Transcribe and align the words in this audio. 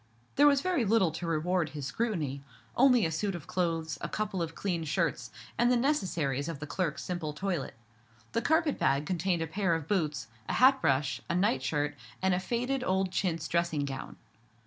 There 0.35 0.47
was 0.47 0.61
very 0.61 0.83
little 0.83 1.11
to 1.11 1.27
reward 1.27 1.69
his 1.69 1.85
scrutiny—only 1.85 3.05
a 3.05 3.11
suit 3.11 3.35
of 3.35 3.45
clothes, 3.45 3.99
a 4.01 4.09
couple 4.09 4.41
of 4.41 4.55
clean 4.55 4.83
shirts, 4.83 5.29
and 5.59 5.71
the 5.71 5.77
necessaries 5.77 6.49
of 6.49 6.57
the 6.59 6.65
clerk's 6.65 7.03
simple 7.03 7.33
toilet. 7.33 7.75
The 8.31 8.41
carpet 8.41 8.79
bag 8.79 9.05
contained 9.05 9.43
a 9.43 9.45
pair 9.47 9.75
of 9.75 9.87
boots, 9.87 10.27
a 10.49 10.53
hat 10.53 10.81
brush, 10.81 11.21
a 11.29 11.35
night 11.35 11.61
shirt, 11.61 11.93
and 12.19 12.33
a 12.33 12.39
faded 12.39 12.83
old 12.83 13.11
chintz 13.11 13.47
dressing 13.47 13.85
gown. 13.85 14.15